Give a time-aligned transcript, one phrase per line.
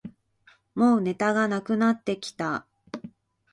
[0.73, 2.65] もうネタがなくなってきた